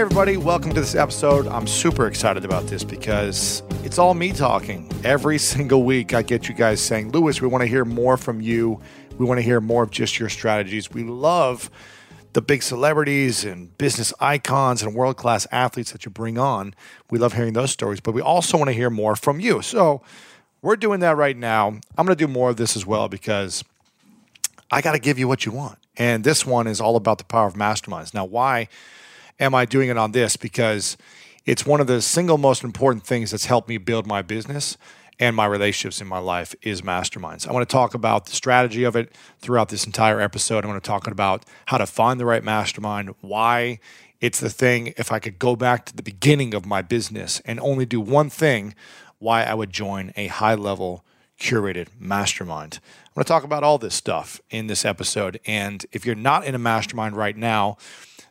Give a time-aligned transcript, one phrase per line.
[0.00, 1.46] Everybody, welcome to this episode.
[1.46, 4.90] I'm super excited about this because it's all me talking.
[5.04, 8.40] Every single week, I get you guys saying, Lewis, we want to hear more from
[8.40, 8.80] you.
[9.18, 10.90] We want to hear more of just your strategies.
[10.90, 11.68] We love
[12.32, 16.74] the big celebrities and business icons and world class athletes that you bring on.
[17.10, 19.60] We love hearing those stories, but we also want to hear more from you.
[19.60, 20.00] So
[20.62, 21.78] we're doing that right now.
[21.98, 23.62] I'm going to do more of this as well because
[24.70, 25.76] I got to give you what you want.
[25.98, 28.14] And this one is all about the power of masterminds.
[28.14, 28.68] Now, why
[29.40, 30.36] am I doing it on this?
[30.36, 30.96] Because
[31.46, 34.76] it's one of the single most important things that's helped me build my business
[35.18, 37.46] and my relationships in my life is masterminds.
[37.46, 40.64] I want to talk about the strategy of it throughout this entire episode.
[40.64, 43.80] I want to talk about how to find the right mastermind, why
[44.20, 44.94] it's the thing.
[44.96, 48.30] If I could go back to the beginning of my business and only do one
[48.30, 48.74] thing,
[49.18, 51.04] why I would join a high level
[51.38, 52.80] curated mastermind.
[53.06, 55.40] I'm going to talk about all this stuff in this episode.
[55.46, 57.76] And if you're not in a mastermind right now,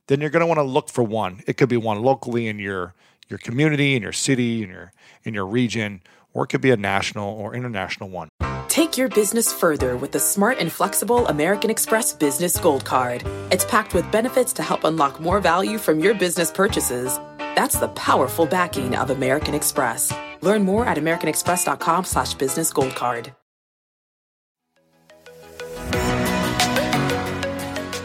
[0.10, 1.42] then you're going to want to look for one.
[1.46, 2.94] It could be one locally in your
[3.30, 4.92] your community, in your city, in your
[5.24, 6.02] in your region,
[6.34, 8.28] or it could be a national or international one.
[8.68, 13.24] Take your business further with the smart and flexible American Express Business Gold Card.
[13.52, 17.20] It's packed with benefits to help unlock more value from your business purchases.
[17.38, 20.12] That's the powerful backing of American Express.
[20.42, 23.34] Learn more at americanexpress.com slash business gold card.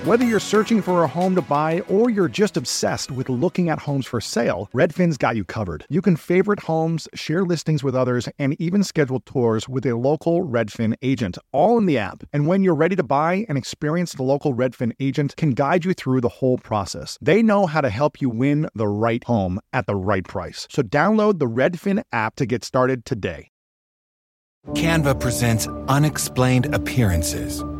[0.05, 3.79] Whether you're searching for a home to buy or you're just obsessed with looking at
[3.79, 5.87] homes for sale, Redfin's got you covered.
[5.89, 10.43] You can favorite homes, share listings with others, and even schedule tours with a local
[10.45, 12.23] Redfin agent, all in the app.
[12.35, 16.21] And when you're ready to buy, an experienced local Redfin agent can guide you through
[16.21, 17.17] the whole process.
[17.23, 20.69] They know how to help you win the right home at the right price.
[20.71, 23.49] So download the Redfin app to get started today.
[24.75, 27.65] Canva presents unexplained appearances.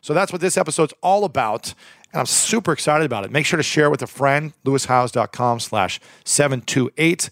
[0.00, 1.74] So that's what this episode's all about.
[2.12, 3.30] And I'm super excited about it.
[3.30, 7.30] Make sure to share it with a friend, lewishowes.com slash 728.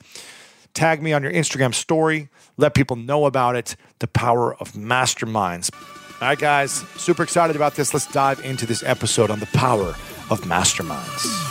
[0.74, 2.28] Tag me on your Instagram story.
[2.56, 3.76] Let people know about it.
[3.98, 5.72] The power of masterminds.
[6.20, 7.94] All right, guys, super excited about this.
[7.94, 9.94] Let's dive into this episode on the power
[10.30, 11.48] of masterminds.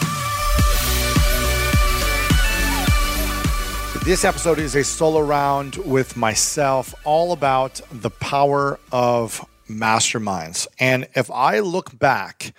[4.03, 10.67] This episode is a solo round with myself, all about the power of masterminds.
[10.79, 12.53] And if I look back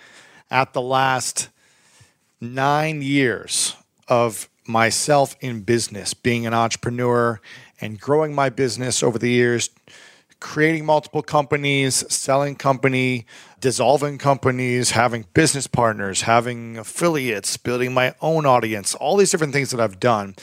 [0.49, 1.49] at the last
[2.41, 3.75] nine years
[4.07, 7.41] of myself in business, being an entrepreneur
[7.81, 9.69] and growing my business over the years,
[10.39, 13.25] creating multiple companies, selling company,
[13.59, 19.71] dissolving companies, having business partners, having affiliates, building my own audience, all these different things
[19.71, 20.35] that I've done.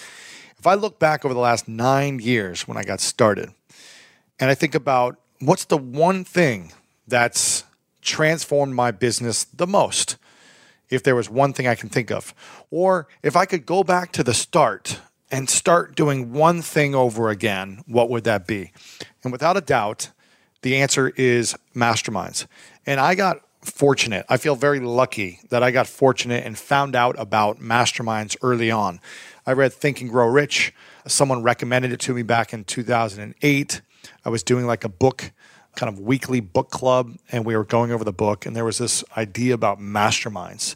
[0.58, 3.50] If I look back over the last nine years when I got started,
[4.38, 6.72] and I think about what's the one thing
[7.06, 7.64] that's
[8.02, 10.16] transformed my business the most?
[10.88, 12.32] If there was one thing I can think of,
[12.70, 17.28] or if I could go back to the start and start doing one thing over
[17.28, 18.72] again, what would that be?
[19.24, 20.10] And without a doubt,
[20.62, 22.46] the answer is masterminds.
[22.86, 24.24] And I got fortunate.
[24.28, 29.00] I feel very lucky that I got fortunate and found out about masterminds early on.
[29.46, 30.72] I read Think and Grow Rich.
[31.06, 33.80] Someone recommended it to me back in 2008.
[34.24, 35.32] I was doing like a book,
[35.74, 38.78] kind of weekly book club, and we were going over the book, and there was
[38.78, 40.74] this idea about masterminds.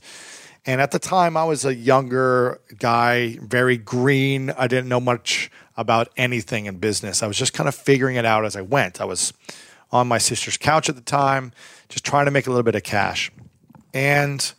[0.66, 4.50] And at the time, I was a younger guy, very green.
[4.50, 7.22] I didn't know much about anything in business.
[7.22, 9.00] I was just kind of figuring it out as I went.
[9.00, 9.32] I was
[9.90, 11.52] on my sister's couch at the time,
[11.88, 13.32] just trying to make a little bit of cash.
[13.94, 14.52] And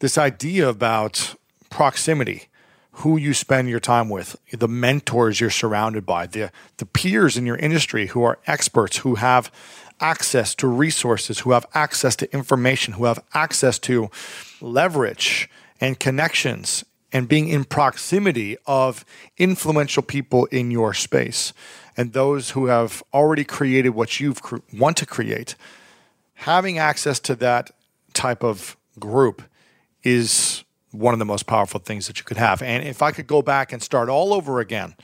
[0.00, 1.36] this idea about
[1.70, 2.48] proximity,
[2.92, 7.46] who you spend your time with, the mentors you're surrounded by, the, the peers in
[7.46, 9.50] your industry who are experts, who have
[10.00, 14.10] access to resources, who have access to information, who have access to
[14.60, 15.48] leverage
[15.80, 19.04] and connections and being in proximity of
[19.36, 21.52] influential people in your space.
[21.96, 24.34] And those who have already created what you
[24.72, 25.54] want to create,
[26.34, 27.70] having access to that
[28.14, 29.42] type of group
[30.02, 32.62] is one of the most powerful things that you could have.
[32.62, 34.94] And if I could go back and start all over again,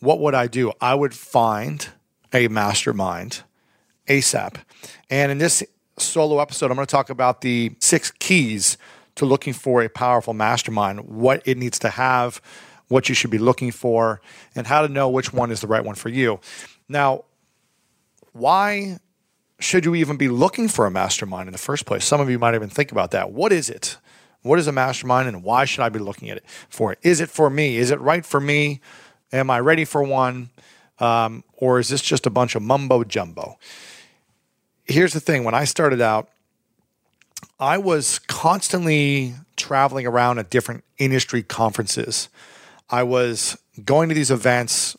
[0.00, 0.72] what would I do?
[0.80, 1.88] I would find
[2.32, 3.42] a mastermind
[4.08, 4.56] ASAP.
[5.08, 5.62] And in this
[5.98, 8.76] solo episode, I'm going to talk about the six keys
[9.14, 12.40] to looking for a powerful mastermind, what it needs to have,
[12.88, 14.20] what you should be looking for,
[14.54, 16.40] and how to know which one is the right one for you.
[16.88, 17.24] Now,
[18.32, 18.98] why
[19.60, 22.04] should you even be looking for a mastermind in the first place?
[22.04, 23.30] Some of you might even think about that.
[23.30, 23.96] What is it?
[24.44, 26.98] What is a mastermind and why should I be looking at it for it?
[27.02, 27.76] Is it for me?
[27.76, 28.80] Is it right for me?
[29.32, 30.50] Am I ready for one?
[30.98, 33.58] Um, or is this just a bunch of mumbo jumbo?
[34.84, 36.28] Here's the thing when I started out,
[37.58, 42.28] I was constantly traveling around at different industry conferences.
[42.90, 44.94] I was going to these events,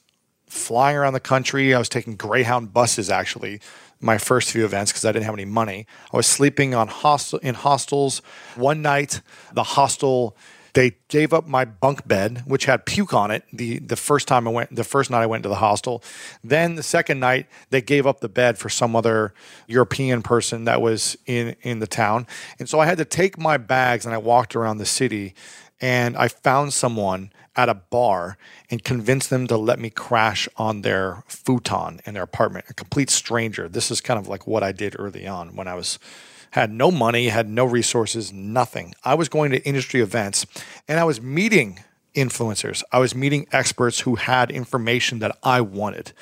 [0.55, 1.73] flying around the country.
[1.73, 3.59] I was taking Greyhound buses actually
[3.99, 5.87] my first few events because I didn't have any money.
[6.13, 8.21] I was sleeping on hostel in hostels.
[8.55, 9.21] One night,
[9.53, 10.35] the hostel
[10.73, 13.45] they gave up my bunk bed, which had puke on it.
[13.51, 16.03] the The first time I went, the first night I went to the hostel.
[16.43, 19.33] Then the second night, they gave up the bed for some other
[19.67, 22.27] European person that was in in the town.
[22.59, 25.33] And so I had to take my bags and I walked around the city,
[25.79, 28.37] and I found someone at a bar
[28.69, 32.65] and convince them to let me crash on their futon in their apartment.
[32.69, 33.69] A complete stranger.
[33.69, 35.99] This is kind of like what I did early on when I was
[36.51, 38.95] had no money, had no resources, nothing.
[39.03, 40.45] I was going to industry events
[40.87, 41.79] and I was meeting
[42.15, 42.81] influencers.
[42.91, 46.13] I was meeting experts who had information that I wanted.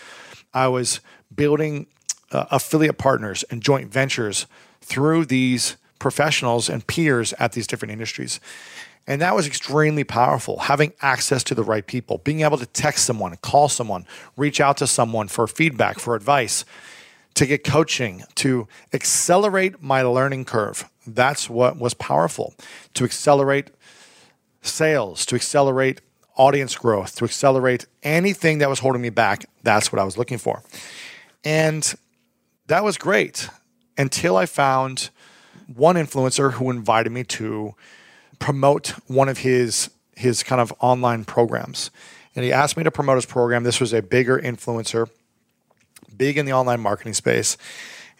[0.53, 1.01] I was
[1.33, 1.85] building
[2.31, 4.47] uh, affiliate partners and joint ventures
[4.81, 8.39] through these professionals and peers at these different industries.
[9.05, 13.05] And that was extremely powerful, having access to the right people, being able to text
[13.05, 14.05] someone, call someone,
[14.37, 16.63] reach out to someone for feedback, for advice
[17.33, 20.89] to get coaching, to accelerate my learning curve.
[21.05, 22.53] That's what was powerful.
[22.93, 23.71] To accelerate
[24.61, 25.99] sales, to accelerate
[26.37, 29.45] audience growth, to accelerate anything that was holding me back.
[29.63, 30.63] That's what I was looking for.
[31.43, 31.93] And
[32.67, 33.49] that was great
[33.97, 35.09] until I found
[35.67, 37.75] one influencer who invited me to
[38.39, 41.89] promote one of his his kind of online programs.
[42.35, 43.63] And he asked me to promote his program.
[43.63, 45.09] This was a bigger influencer
[46.17, 47.57] big in the online marketing space.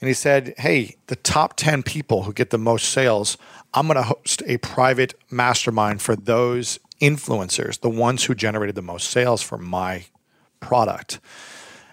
[0.01, 3.38] And he said, Hey, the top 10 people who get the most sales,
[3.74, 8.81] I'm going to host a private mastermind for those influencers, the ones who generated the
[8.81, 10.06] most sales for my
[10.59, 11.19] product.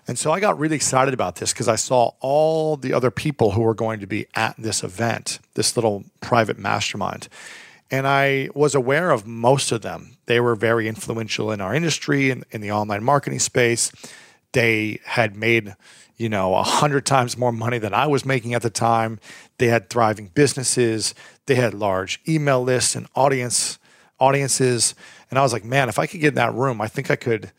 [0.08, 3.52] And so I got really excited about this because I saw all the other people
[3.52, 7.28] who were going to be at this event, this little private mastermind.
[7.90, 10.16] And I was aware of most of them.
[10.26, 13.90] They were very influential in our industry and in, in the online marketing space
[14.52, 15.74] they had made
[16.16, 19.18] you know a hundred times more money than I was making at the time.
[19.58, 21.14] They had thriving businesses.
[21.46, 23.78] They had large email lists and audience
[24.18, 24.94] audiences.
[25.30, 27.16] And I was like, man, if I could get in that room, I think I
[27.16, 27.52] could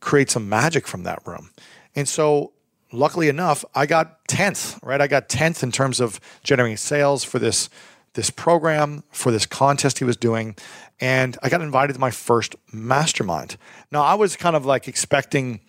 [0.00, 1.50] create some magic from that room.
[1.96, 2.52] And so
[2.92, 5.00] luckily enough, I got 10th, right?
[5.00, 7.68] I got 10th in terms of generating sales for this
[8.14, 10.56] this program, for this contest he was doing,
[11.00, 13.56] and I got invited to my first mastermind.
[13.90, 15.60] Now, I was kind of like expecting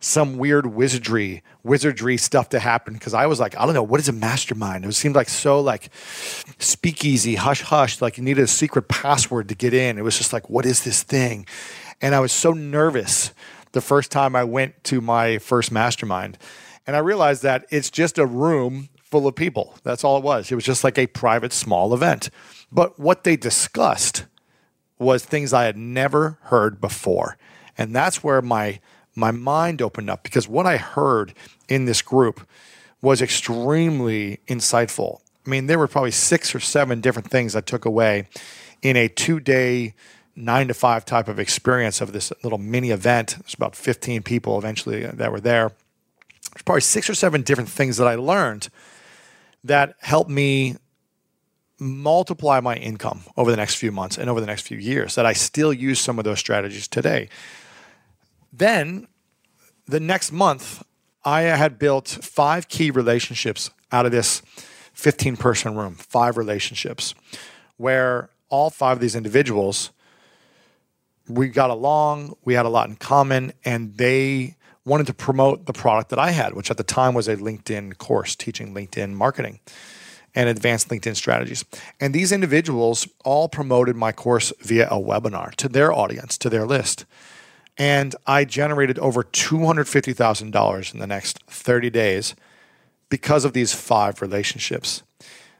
[0.00, 4.00] some weird wizardry wizardry stuff to happen because I was like, I don't know, what
[4.00, 4.86] is a mastermind?
[4.86, 5.90] It seemed like so like
[6.58, 9.98] speakeasy, hush hush, like you needed a secret password to get in.
[9.98, 11.46] It was just like, what is this thing?
[12.00, 13.34] And I was so nervous
[13.72, 16.38] the first time I went to my first mastermind.
[16.86, 19.74] And I realized that it's just a room full of people.
[19.82, 20.50] That's all it was.
[20.50, 22.30] It was just like a private small event.
[22.70, 24.24] But what they discussed
[24.98, 27.36] was things I had never heard before.
[27.76, 28.80] And that's where my
[29.16, 31.34] my mind opened up because what I heard
[31.68, 32.46] in this group
[33.02, 35.20] was extremely insightful.
[35.44, 38.28] I mean, there were probably six or seven different things I took away
[38.82, 39.94] in a two day,
[40.36, 43.36] nine to five type of experience of this little mini event.
[43.40, 45.72] There's about 15 people eventually that were there.
[46.52, 48.68] There's probably six or seven different things that I learned
[49.64, 50.76] that helped me
[51.78, 55.24] multiply my income over the next few months and over the next few years that
[55.24, 57.28] I still use some of those strategies today.
[58.52, 59.08] Then
[59.86, 60.84] the next month,
[61.24, 64.42] I had built five key relationships out of this
[64.92, 67.14] 15 person room, five relationships,
[67.76, 69.90] where all five of these individuals,
[71.28, 75.72] we got along, we had a lot in common, and they wanted to promote the
[75.72, 79.60] product that I had, which at the time was a LinkedIn course teaching LinkedIn marketing.
[80.32, 81.64] and advanced LinkedIn strategies.
[81.98, 86.66] And these individuals all promoted my course via a webinar to their audience, to their
[86.66, 87.04] list.
[87.76, 92.36] And I generated over $250,000 in the next 30 days
[93.08, 95.02] because of these five relationships.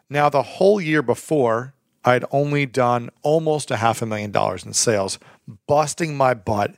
[0.08, 1.74] Now, the whole year before,
[2.04, 5.18] I'd only done almost a half a million dollars in sales,
[5.66, 6.76] busting my butt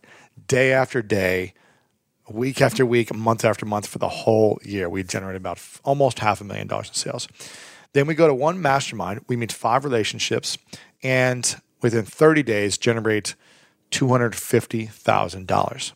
[0.49, 1.53] day after day,
[2.29, 4.88] week after week, month after month for the whole year.
[4.88, 7.29] We generated about f- almost half a million dollars in sales.
[7.93, 10.57] Then we go to one mastermind, we meet five relationships,
[11.02, 13.35] and within 30 days, generate
[13.91, 15.93] $250,000.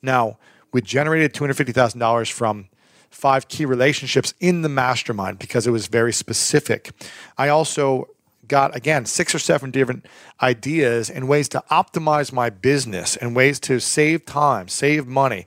[0.00, 0.38] Now,
[0.72, 2.68] we generated $250,000 from
[3.10, 6.90] five key relationships in the mastermind because it was very specific.
[7.36, 8.08] I also
[8.52, 10.04] got, again, six or seven different
[10.42, 15.46] ideas and ways to optimize my business and ways to save time, save money,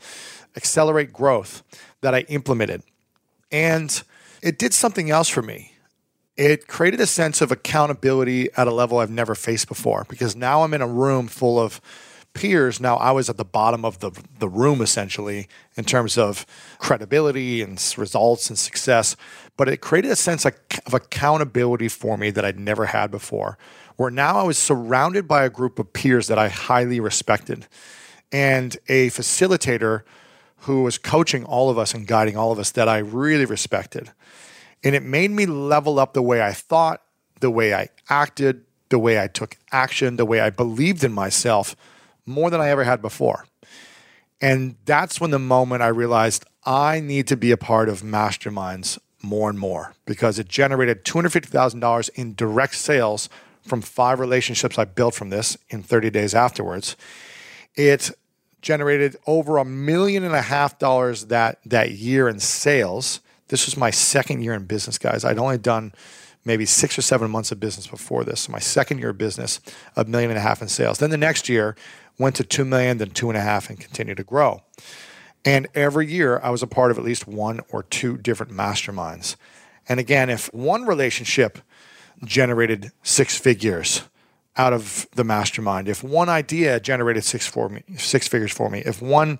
[0.56, 1.62] accelerate growth
[2.02, 2.82] that I implemented.
[3.52, 4.02] And
[4.42, 5.74] it did something else for me.
[6.36, 10.64] It created a sense of accountability at a level I've never faced before because now
[10.64, 11.80] I'm in a room full of
[12.36, 12.80] peers.
[12.80, 16.46] Now I was at the bottom of the, the room essentially in terms of
[16.77, 19.15] credibility and results and success,
[19.58, 23.58] but it created a sense of, of accountability for me that I'd never had before.
[23.96, 27.65] Where now I was surrounded by a group of peers that I highly respected
[28.32, 30.04] and a facilitator
[30.60, 34.12] who was coaching all of us and guiding all of us that I really respected.
[34.84, 37.01] And it made me level up the way I thought,
[37.39, 41.75] the way I acted, the way I took action, the way I believed in myself
[42.25, 43.46] more than I ever had before.
[44.41, 48.98] And that's when the moment I realized I need to be a part of masterminds
[49.22, 53.29] more and more because it generated $250,000 in direct sales
[53.62, 56.96] from five relationships I built from this in 30 days afterwards.
[57.75, 58.12] It
[58.62, 63.77] generated over a million and a half dollars that that year in sales this was
[63.77, 65.24] my second year in business, guys.
[65.24, 65.94] I'd only done
[66.46, 68.41] maybe six or seven months of business before this.
[68.41, 69.60] So my second year of business,
[69.96, 71.00] a million and a half in sales.
[71.00, 71.75] Then the next year
[72.17, 74.62] went to two million, then two and a half, and continued to grow.
[75.43, 79.36] And every year I was a part of at least one or two different masterminds.
[79.88, 81.60] And again, if one relationship
[82.24, 84.03] generated six figures
[84.57, 88.79] out of the mastermind, if one idea generated six for me, six figures for me,
[88.79, 89.38] if one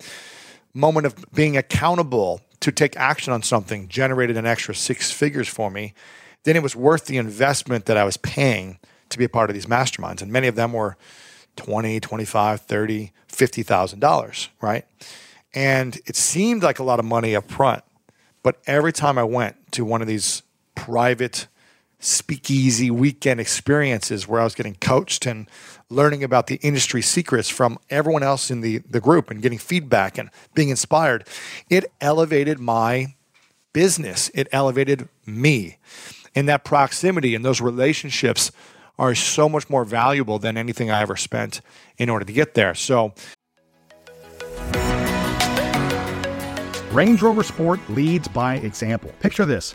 [0.72, 5.70] moment of being accountable to take action on something generated an extra six figures for
[5.70, 5.94] me,
[6.44, 8.78] then it was worth the investment that I was paying
[9.08, 10.22] to be a part of these masterminds.
[10.22, 10.96] And many of them were
[11.56, 14.84] 20, 25, 30, $50,000, right?
[15.54, 17.82] And it seemed like a lot of money up front.
[18.42, 20.42] But every time I went to one of these
[20.74, 21.48] private
[21.98, 25.48] speakeasy weekend experiences where I was getting coached and
[25.88, 30.18] learning about the industry secrets from everyone else in the, the group and getting feedback
[30.18, 31.26] and being inspired,
[31.70, 33.14] it elevated my
[33.72, 34.30] business.
[34.34, 35.78] It elevated me.
[36.34, 38.52] And that proximity and those relationships
[38.98, 41.60] are so much more valuable than anything I ever spent
[41.98, 42.74] in order to get there.
[42.74, 43.14] So,
[46.92, 49.12] Range Rover Sport leads by example.
[49.20, 49.74] Picture this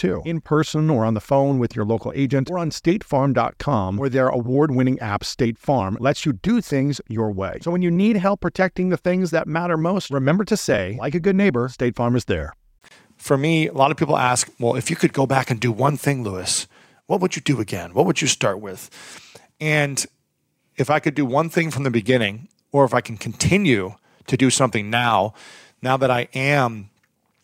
[0.01, 4.09] too, in person or on the phone with your local agent or on statefarm.com, where
[4.09, 7.59] their award winning app, State Farm, lets you do things your way.
[7.61, 11.13] So when you need help protecting the things that matter most, remember to say, like
[11.13, 12.53] a good neighbor, State Farm is there.
[13.15, 15.71] For me, a lot of people ask, well, if you could go back and do
[15.71, 16.67] one thing, Lewis,
[17.05, 17.93] what would you do again?
[17.93, 18.89] What would you start with?
[19.59, 20.03] And
[20.77, 23.93] if I could do one thing from the beginning, or if I can continue
[24.25, 25.33] to do something now,
[25.81, 26.90] now that I am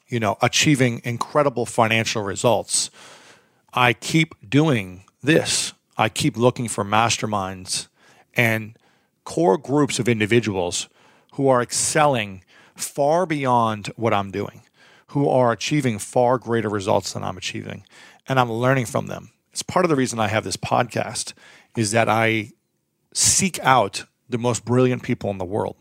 [0.08, 2.90] you know, achieving incredible financial results,
[3.74, 5.74] I keep doing this.
[5.98, 7.88] I keep looking for masterminds
[8.36, 8.78] and
[9.24, 10.88] core groups of individuals
[11.34, 12.44] who are excelling
[12.76, 14.62] far beyond what I'm doing,
[15.08, 17.84] who are achieving far greater results than I'm achieving,
[18.28, 19.32] and I'm learning from them.
[19.52, 21.34] It's part of the reason I have this podcast
[21.76, 22.52] is that I
[23.14, 25.78] seek out the most brilliant people in the world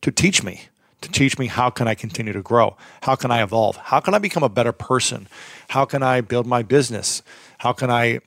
[0.00, 0.62] to teach me
[1.02, 2.76] to teach me how can I continue to grow?
[3.02, 3.76] How can I evolve?
[3.76, 5.28] How can I become a better person?
[5.68, 7.22] How can I build my business?
[7.58, 8.20] How can I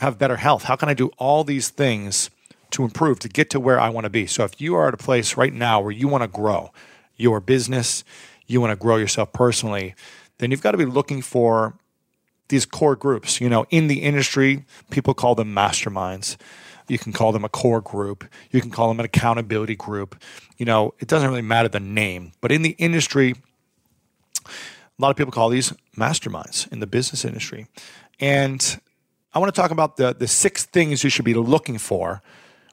[0.00, 0.64] have better health?
[0.64, 2.30] How can I do all these things
[2.70, 4.26] to improve to get to where I want to be?
[4.26, 6.70] So if you are at a place right now where you want to grow
[7.16, 8.04] your business,
[8.46, 9.94] you want to grow yourself personally,
[10.38, 11.74] then you've got to be looking for
[12.48, 13.40] these core groups.
[13.40, 16.36] You know, in the industry, people call them masterminds.
[16.88, 18.24] You can call them a core group.
[18.50, 20.22] You can call them an accountability group.
[20.58, 23.34] You know, it doesn't really matter the name, but in the industry,
[24.46, 27.66] a lot of people call these masterminds in the business industry.
[28.20, 28.80] And
[29.34, 32.22] I want to talk about the, the six things you should be looking for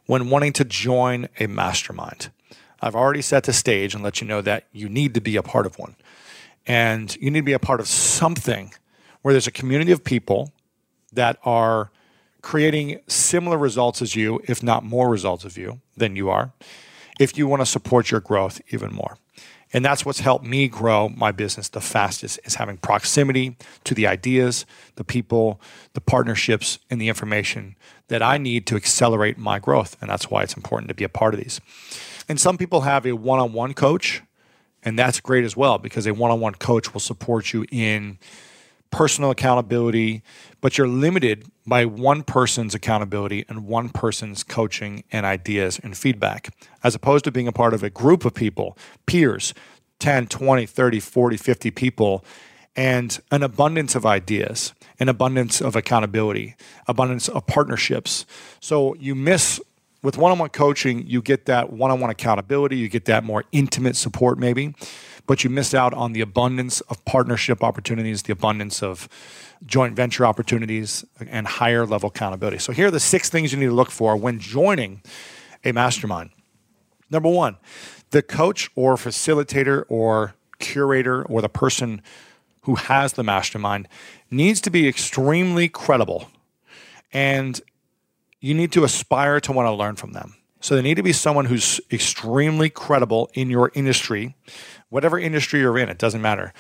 [0.06, 2.32] when wanting to join a mastermind.
[2.82, 5.44] I've already set the stage and let you know that you need to be a
[5.44, 5.96] part of one.
[6.66, 8.74] And you need to be a part of something
[9.22, 10.52] where there's a community of people
[11.14, 11.92] that are
[12.42, 16.54] creating similar results as you, if not more results of you than you are,
[17.20, 19.18] if you want to support your growth even more.
[19.72, 24.08] And that's what's helped me grow my business the fastest is having proximity to the
[24.08, 25.62] ideas, the people,
[25.94, 27.76] the partnerships, and the information
[28.08, 29.96] that I need to accelerate my growth.
[30.02, 31.62] And that's why it's important to be a part of these.
[32.28, 34.24] And some people have a one on one coach,
[34.84, 38.18] and that's great as well because a one on one coach will support you in
[38.92, 40.24] personal accountability,
[40.62, 46.54] but you're limited by one person's accountability and one person's coaching and ideas and feedback,
[46.84, 49.54] as opposed to being a part of a group of people, peers,
[50.00, 52.26] 10, 20, 30, 40, 50 people,
[52.76, 56.56] and an abundance of ideas, an abundance of accountability,
[56.88, 58.26] abundance of partnerships.
[58.60, 59.60] So you miss
[60.02, 63.24] with one on one coaching, you get that one on one accountability, you get that
[63.24, 64.74] more intimate support, maybe
[65.30, 69.08] but you miss out on the abundance of partnership opportunities, the abundance of
[69.64, 72.58] joint venture opportunities, and higher level accountability.
[72.58, 75.04] So, here are the six things you need to look for when joining
[75.64, 76.32] a mastermind.
[77.12, 77.58] Number one,
[78.10, 82.02] the coach or facilitator or curator or the person
[82.64, 83.88] who has the mastermind
[84.32, 86.28] needs to be extremely credible
[87.14, 87.62] and
[88.40, 90.38] you need to aspire to want to learn from them.
[90.62, 94.36] So they need to be someone who's extremely credible in your industry,
[94.90, 96.54] whatever industry you're in, it doesn't matter.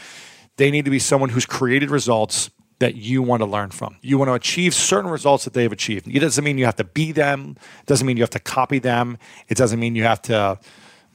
[0.57, 3.97] They need to be someone who's created results that you want to learn from.
[4.01, 6.07] You want to achieve certain results that they've achieved.
[6.07, 8.79] It doesn't mean you have to be them, it doesn't mean you have to copy
[8.79, 9.17] them,
[9.49, 10.59] it doesn't mean you have to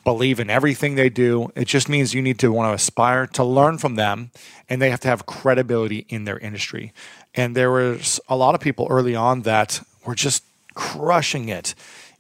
[0.05, 1.51] believe in everything they do.
[1.57, 4.31] It just means you need to want to aspire to learn from them
[4.69, 6.93] and they have to have credibility in their industry.
[7.35, 10.45] And there was a lot of people early on that were just
[10.75, 11.75] crushing it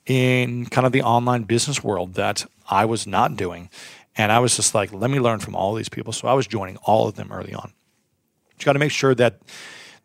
[0.07, 3.71] in kind of the online business world that I was not doing.
[4.17, 6.13] And I was just like, let me learn from all these people.
[6.13, 7.73] So I was joining all of them early on.
[8.59, 9.41] You got to make sure that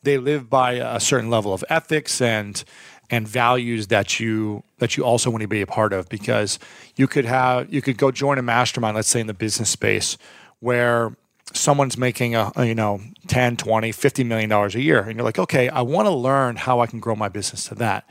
[0.03, 2.63] they live by a certain level of ethics and
[3.11, 6.59] and values that you that you also want to be a part of because
[6.95, 10.17] you could have you could go join a mastermind let's say in the business space
[10.59, 11.15] where
[11.53, 15.39] someone's making a, you know 10 20 50 million dollars a year and you're like
[15.39, 18.07] okay i want to learn how i can grow my business to that.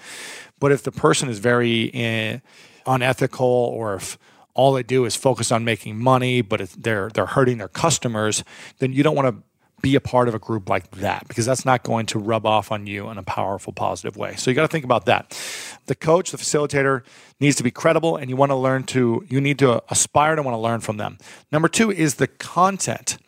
[0.60, 2.38] But if the person is very uh,
[2.86, 4.18] unethical or if
[4.54, 8.42] all they do is focus on making money, but they're they're hurting their customers,
[8.78, 9.42] then you don't want to
[9.80, 12.72] be a part of a group like that because that's not going to rub off
[12.72, 14.34] on you in a powerful, positive way.
[14.36, 15.38] So you got to think about that.
[15.86, 17.02] The coach, the facilitator
[17.40, 20.42] needs to be credible and you want to learn to, you need to aspire to
[20.42, 21.18] want to learn from them.
[21.52, 23.18] Number two is the content.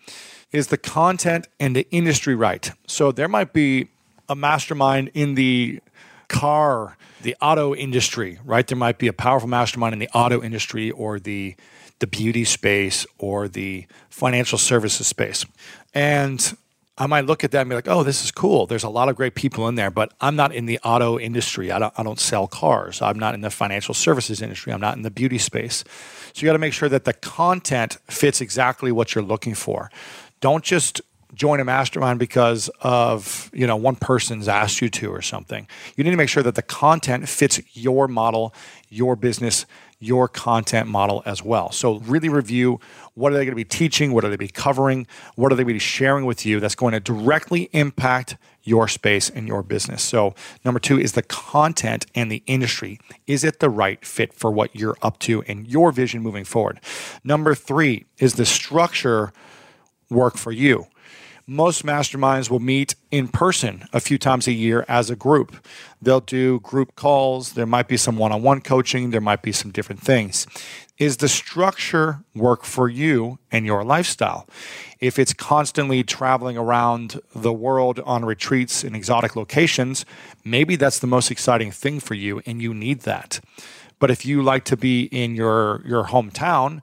[0.53, 2.73] is the content and the industry right?
[2.87, 3.89] So there might be
[4.29, 5.81] a mastermind in the
[6.29, 8.67] car, the auto industry, right?
[8.67, 11.57] There might be a powerful mastermind in the auto industry or the
[12.01, 15.45] the beauty space or the financial services space.
[15.95, 16.57] And
[17.01, 18.67] I might look at that and be like, oh, this is cool.
[18.67, 21.73] There's a lot of great people in there, but I'm not in the auto industry.
[21.73, 23.01] I don't, I don't sell cars.
[23.01, 24.73] I'm not in the financial services industry.
[24.73, 25.83] I'm not in the beauty space.
[26.35, 29.91] So you got to make sure that the content fits exactly what you're looking for.
[30.41, 31.01] Don't just
[31.33, 36.03] join a mastermind because of you know one person's asked you to or something you
[36.03, 38.53] need to make sure that the content fits your model
[38.89, 39.65] your business
[40.01, 41.71] your content model as well.
[41.71, 42.81] So really review
[43.15, 45.63] what are they going to be teaching what are they be covering what are they
[45.63, 49.63] going to be sharing with you that's going to directly impact your space and your
[49.63, 50.03] business.
[50.03, 50.35] So
[50.65, 52.99] number two is the content and the industry.
[53.27, 56.81] Is it the right fit for what you're up to and your vision moving forward?
[57.23, 59.33] Number three is the structure
[60.09, 60.87] work for you
[61.51, 65.57] most masterminds will meet in person a few times a year as a group.
[66.01, 67.55] They'll do group calls.
[67.55, 69.11] There might be some one on one coaching.
[69.11, 70.47] There might be some different things.
[70.97, 74.47] Is the structure work for you and your lifestyle?
[75.01, 80.07] If it's constantly traveling around the world on retreats in exotic locations,
[80.45, 83.41] maybe that's the most exciting thing for you and you need that.
[83.99, 86.81] But if you like to be in your, your hometown,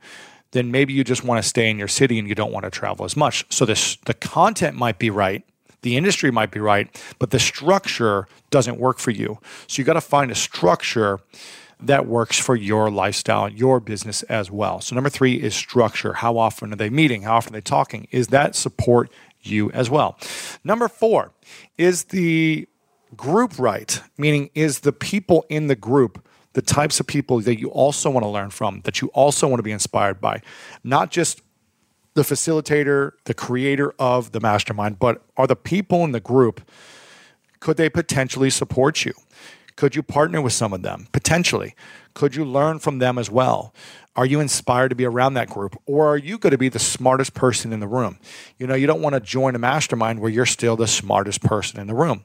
[0.52, 2.70] then maybe you just want to stay in your city and you don't want to
[2.70, 3.46] travel as much.
[3.50, 5.44] So this the content might be right,
[5.82, 9.40] the industry might be right, but the structure doesn't work for you.
[9.68, 11.20] So you got to find a structure
[11.80, 14.82] that works for your lifestyle, and your business as well.
[14.82, 16.14] So number 3 is structure.
[16.14, 17.22] How often are they meeting?
[17.22, 18.08] How often are they talking?
[18.12, 20.18] Is that support you as well?
[20.64, 21.32] Number 4
[21.78, 22.68] is the
[23.16, 26.27] group right, meaning is the people in the group
[26.58, 29.60] the types of people that you also want to learn from, that you also want
[29.60, 30.41] to be inspired by,
[30.84, 31.39] not just
[32.15, 36.67] the facilitator, the creator of the mastermind, but are the people in the group,
[37.60, 39.13] could they potentially support you?
[39.76, 41.08] Could you partner with some of them?
[41.12, 41.76] Potentially.
[42.15, 43.72] Could you learn from them as well?
[44.15, 45.80] Are you inspired to be around that group?
[45.86, 48.17] Or are you going to be the smartest person in the room?
[48.58, 51.80] You know, you don't want to join a mastermind where you're still the smartest person
[51.80, 52.24] in the room.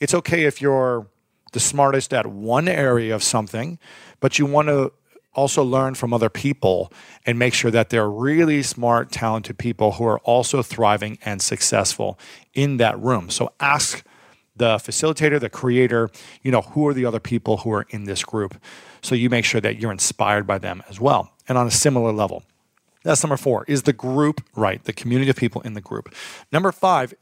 [0.00, 1.06] It's okay if you're
[1.54, 3.78] the smartest at one area of something,
[4.20, 4.92] but you want to
[5.34, 6.92] also learn from other people
[7.24, 12.18] and make sure that they're really smart, talented people who are also thriving and successful
[12.54, 13.30] in that room.
[13.30, 14.04] So ask
[14.56, 16.10] the facilitator, the creator,
[16.42, 18.60] you know, who are the other people who are in this group?
[19.00, 21.32] So you make sure that you're inspired by them as well.
[21.48, 22.42] And on a similar level.
[23.04, 23.64] That's number four.
[23.68, 24.82] Is the group right?
[24.82, 26.14] The community of people in the group.
[26.50, 27.14] Number five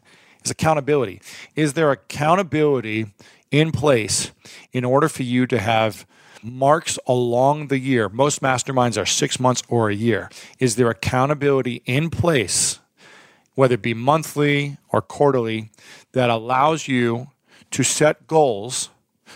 [0.44, 1.20] is accountability.
[1.56, 3.06] Is there accountability
[3.52, 4.32] in place
[4.72, 6.04] in order for you to have
[6.42, 8.08] marks along the year.
[8.08, 10.28] Most masterminds are six months or a year.
[10.58, 12.80] Is there accountability in place,
[13.54, 15.70] whether it be monthly or quarterly,
[16.12, 17.28] that allows you
[17.70, 18.88] to set goals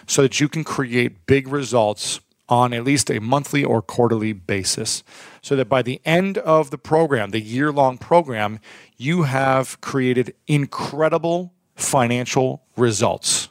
[0.07, 5.05] so that you can create big results on at least a monthly or quarterly basis?
[5.43, 8.59] So that by the end of the program, the year long program,
[8.97, 13.46] you have created incredible financial results.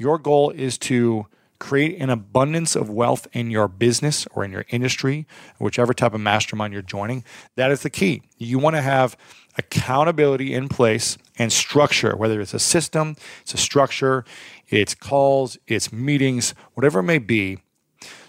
[0.00, 1.26] Your goal is to
[1.58, 5.26] create an abundance of wealth in your business or in your industry,
[5.58, 7.22] whichever type of mastermind you're joining.
[7.56, 8.22] That is the key.
[8.38, 9.14] You want to have
[9.58, 14.24] accountability in place and structure, whether it's a system, it's a structure,
[14.70, 17.58] it's calls, it's meetings, whatever it may be,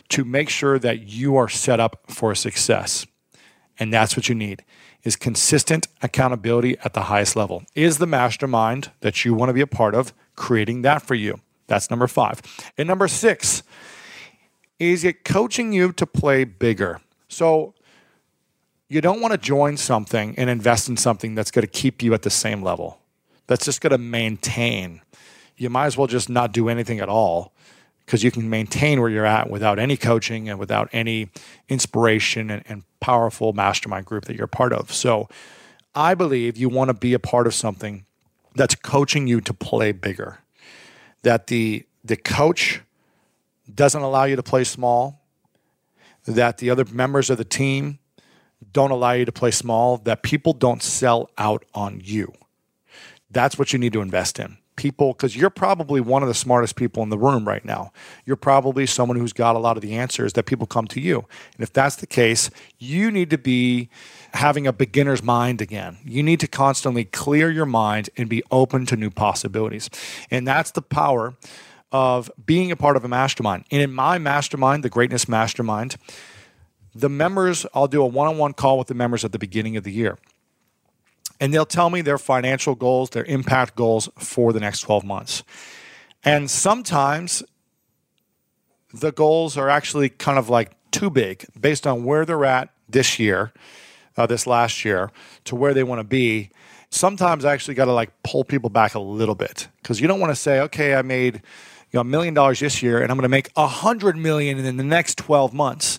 [0.10, 3.06] to make sure that you are set up for success.
[3.80, 4.66] And that's what you need
[5.04, 7.64] is consistent accountability at the highest level.
[7.76, 11.40] Is the mastermind that you want to be a part of creating that for you.
[11.72, 12.42] That's number five.
[12.78, 13.64] And number six
[14.78, 17.00] is it coaching you to play bigger.
[17.30, 17.74] So
[18.90, 22.14] you don't want to join something and invest in something that's going to keep you
[22.14, 23.00] at the same level,
[23.48, 25.00] that's just going to maintain.
[25.56, 27.54] You might as well just not do anything at all
[28.06, 31.30] because you can maintain where you're at without any coaching and without any
[31.70, 34.92] inspiration and, and powerful mastermind group that you're part of.
[34.92, 35.30] So
[35.96, 38.04] I believe you want to be a part of something
[38.56, 40.41] that's coaching you to play bigger.
[41.24, 42.82] That the the coach
[43.74, 45.22] doesn't allow you to play small,
[46.26, 48.00] that the other members of the team
[48.74, 52.34] don't allow you to play small, that people don't sell out on you.
[53.30, 54.58] That's what you need to invest in.
[54.82, 57.92] People, because you're probably one of the smartest people in the room right now.
[58.26, 61.18] You're probably someone who's got a lot of the answers that people come to you.
[61.54, 63.90] And if that's the case, you need to be
[64.34, 66.00] having a beginner's mind again.
[66.04, 69.88] You need to constantly clear your mind and be open to new possibilities.
[70.32, 71.36] And that's the power
[71.92, 73.66] of being a part of a mastermind.
[73.70, 75.96] And in my mastermind, the Greatness Mastermind,
[76.96, 79.78] the members, I'll do a one on one call with the members at the beginning
[79.78, 80.18] of the year.
[81.42, 85.44] And they'll tell me their financial goals, their impact goals for the next 12 months.
[86.24, 87.42] And sometimes
[88.94, 93.18] the goals are actually kind of like too big based on where they're at this
[93.18, 93.52] year,
[94.18, 95.12] uh, this last year,
[95.46, 96.52] to where they want to be.
[96.92, 100.20] Sometimes I actually got to like pull people back a little bit because you don't
[100.20, 103.18] want to say, okay, I made you know a million dollars this year and I'm
[103.18, 105.98] going to make a hundred million in the next 12 months.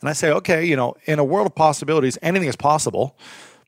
[0.00, 3.16] And I say, okay, you know, in a world of possibilities, anything is possible,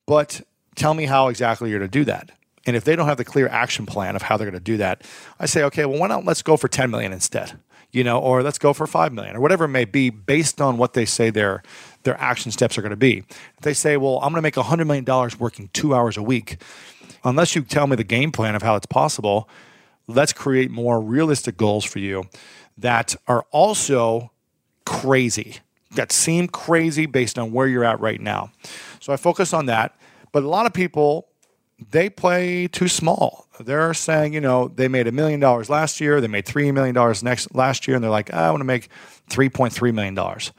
[0.07, 0.43] but
[0.77, 2.31] tell me how exactly you're to do that.
[2.67, 4.77] And if they don't have the clear action plan of how they're going to do
[4.79, 5.03] that,
[5.39, 7.59] I say, okay, well, why not let's go for 10 million instead,
[7.93, 10.77] you know, or let's go for 5 million or whatever it may be based on
[10.77, 11.63] what they say their,
[12.03, 13.19] their action steps are going to be.
[13.57, 16.61] If they say, well, I'm going to make $100 million working two hours a week,
[17.25, 19.49] unless you tell me the game plan of how it's possible,
[20.09, 22.25] let's create more realistic goals for you
[22.79, 24.33] that are also
[24.85, 25.59] crazy,
[25.93, 28.51] that seem crazy based on where you're at right now.
[29.01, 29.97] So I focus on that.
[30.33, 31.29] But a lot of people
[31.91, 33.47] they play too small.
[33.61, 36.95] They're saying, you know, they made a million dollars last year, they made three million
[36.95, 38.89] dollars next last year, and they're like, ah, I want to make
[39.29, 40.53] three point three million dollars.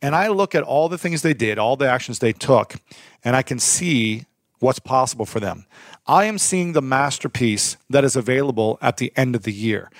[0.00, 2.76] And I look at all the things they did, all the actions they took,
[3.24, 4.26] and I can see
[4.60, 5.66] what's possible for them.
[6.06, 9.90] I am seeing the masterpiece that is available at the end of the year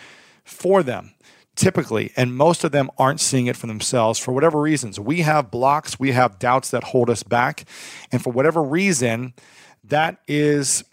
[0.44, 1.14] for them,
[1.58, 4.98] typically, and most of them aren't seeing it for themselves for whatever reasons.
[5.00, 7.64] We have blocks, we have doubts that hold us back,
[8.12, 9.34] and for whatever reason,
[9.82, 10.84] that is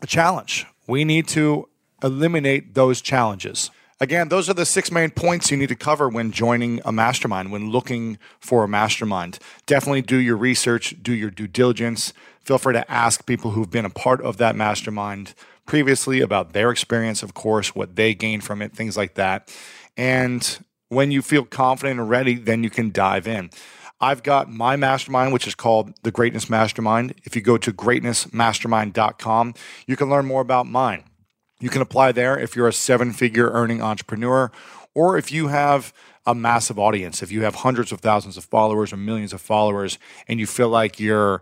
[0.00, 0.64] a challenge.
[0.86, 1.68] We need to
[2.04, 3.70] eliminate those challenges.
[4.00, 7.50] Again, those are the six main points you need to cover when joining a mastermind,
[7.50, 9.40] when looking for a mastermind.
[9.66, 12.12] Definitely do your research, do your due diligence.
[12.40, 15.34] Feel free to ask people who've been a part of that mastermind
[15.72, 19.50] previously about their experience, of course, what they gained from it, things like that.
[19.96, 20.58] And
[20.90, 23.48] when you feel confident and ready, then you can dive in.
[23.98, 27.14] I've got my mastermind, which is called the Greatness Mastermind.
[27.24, 29.54] If you go to greatnessmastermind.com,
[29.86, 31.04] you can learn more about mine.
[31.58, 34.52] You can apply there if you're a seven figure earning entrepreneur
[34.94, 35.94] or if you have
[36.26, 39.98] a massive audience, if you have hundreds of thousands of followers or millions of followers
[40.28, 41.40] and you feel like you're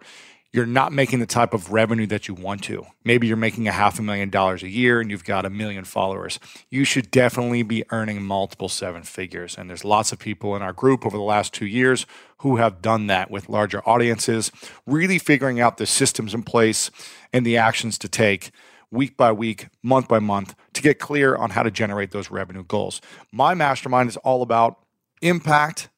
[0.52, 2.84] you're not making the type of revenue that you want to.
[3.04, 5.84] Maybe you're making a half a million dollars a year and you've got a million
[5.84, 6.40] followers.
[6.70, 9.56] You should definitely be earning multiple seven figures.
[9.56, 12.04] And there's lots of people in our group over the last two years
[12.38, 14.50] who have done that with larger audiences,
[14.86, 16.90] really figuring out the systems in place
[17.32, 18.50] and the actions to take
[18.90, 22.64] week by week, month by month to get clear on how to generate those revenue
[22.64, 23.00] goals.
[23.30, 24.80] My mastermind is all about
[25.22, 25.90] impact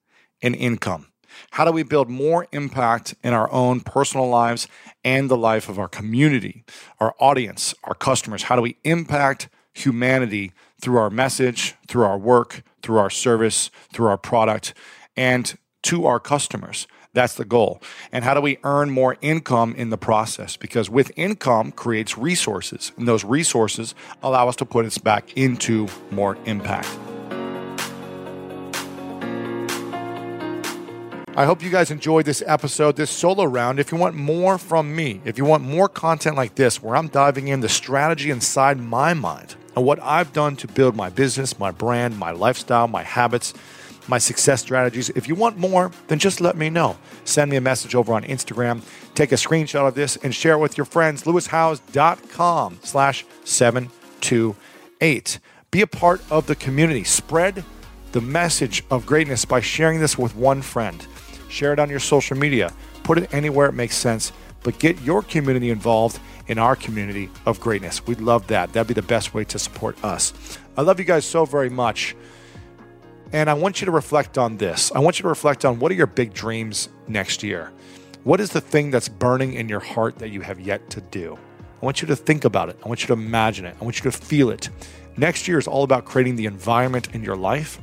[0.42, 1.11] and income.
[1.52, 4.68] How do we build more impact in our own personal lives
[5.04, 6.64] and the life of our community,
[7.00, 8.44] our audience, our customers?
[8.44, 14.08] How do we impact humanity through our message, through our work, through our service, through
[14.08, 14.74] our product,
[15.16, 16.86] and to our customers?
[17.14, 17.82] That's the goal.
[18.10, 20.56] And how do we earn more income in the process?
[20.56, 25.88] Because with income creates resources, and those resources allow us to put us back into
[26.10, 26.88] more impact.
[31.34, 33.80] I hope you guys enjoyed this episode, this solo round.
[33.80, 37.08] If you want more from me, if you want more content like this, where I'm
[37.08, 41.58] diving in the strategy inside my mind and what I've done to build my business,
[41.58, 43.54] my brand, my lifestyle, my habits,
[44.08, 45.08] my success strategies.
[45.08, 46.98] If you want more, then just let me know.
[47.24, 48.82] Send me a message over on Instagram.
[49.14, 51.22] Take a screenshot of this and share it with your friends.
[51.22, 55.38] LewisHowes.com slash 728.
[55.70, 57.04] Be a part of the community.
[57.04, 57.64] Spread
[58.12, 61.06] the message of greatness by sharing this with one friend.
[61.52, 62.72] Share it on your social media.
[63.02, 67.60] Put it anywhere it makes sense, but get your community involved in our community of
[67.60, 68.06] greatness.
[68.06, 68.72] We'd love that.
[68.72, 70.32] That'd be the best way to support us.
[70.78, 72.16] I love you guys so very much.
[73.34, 74.90] And I want you to reflect on this.
[74.92, 77.70] I want you to reflect on what are your big dreams next year?
[78.24, 81.38] What is the thing that's burning in your heart that you have yet to do?
[81.82, 82.78] I want you to think about it.
[82.82, 83.76] I want you to imagine it.
[83.78, 84.70] I want you to feel it.
[85.18, 87.78] Next year is all about creating the environment in your life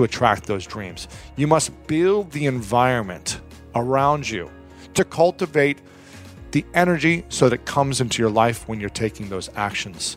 [0.00, 1.08] to attract those dreams.
[1.36, 3.40] You must build the environment
[3.74, 4.50] around you
[4.94, 5.78] to cultivate
[6.52, 10.16] the energy so that it comes into your life when you're taking those actions.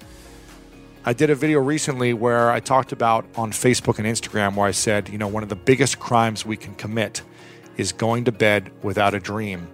[1.05, 4.71] I did a video recently where I talked about on Facebook and Instagram where I
[4.71, 7.21] said, you know, one of the biggest crimes we can commit
[7.75, 9.67] is going to bed without a dream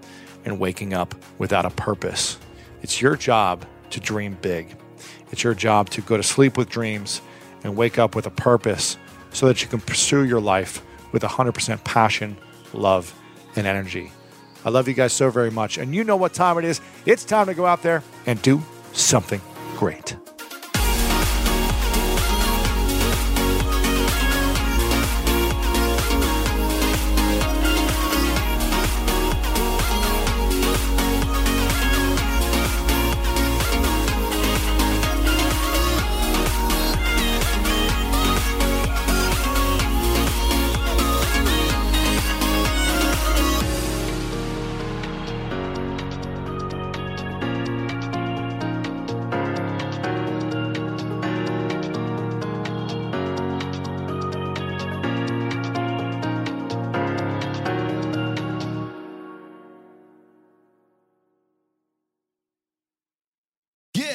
[0.44, 2.40] and waking up without a purpose.
[2.82, 4.76] It's your job to dream big.
[5.32, 7.22] It's your job to go to sleep with dreams
[7.64, 8.98] and wake up with a purpose
[9.32, 12.38] so that you can pursue your life with 100% passion,
[12.74, 13.14] love,
[13.56, 14.12] and energy.
[14.66, 15.78] I love you guys so very much.
[15.78, 16.82] And you know what time it is.
[17.06, 18.62] It's time to go out there and do
[18.94, 19.42] something
[19.78, 20.16] great.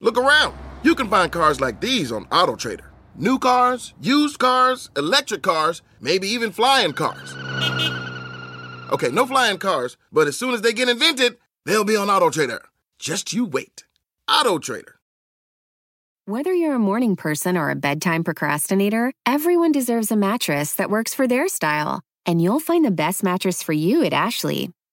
[0.00, 0.56] Look around.
[0.84, 2.86] You can find cars like these on AutoTrader.
[3.16, 7.34] New cars, used cars, electric cars, maybe even flying cars.
[8.92, 12.60] Okay, no flying cars, but as soon as they get invented, they'll be on AutoTrader.
[13.00, 13.84] Just you wait.
[14.30, 14.92] AutoTrader.
[16.26, 21.12] Whether you're a morning person or a bedtime procrastinator, everyone deserves a mattress that works
[21.12, 22.02] for their style.
[22.24, 24.70] And you'll find the best mattress for you at Ashley.